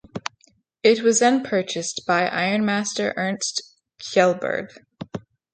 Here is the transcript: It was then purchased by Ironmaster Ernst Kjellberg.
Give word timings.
It 0.81 1.03
was 1.03 1.19
then 1.19 1.43
purchased 1.43 2.05
by 2.07 2.27
Ironmaster 2.27 3.13
Ernst 3.17 3.61
Kjellberg. 4.01 4.71